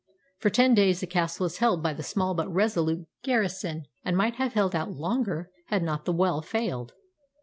[0.39, 4.37] For ten days the castle was held by the small but resolute garrison, and might
[4.37, 6.93] have held out longer had not the well failed.